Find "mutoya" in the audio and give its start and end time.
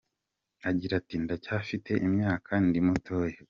2.87-3.37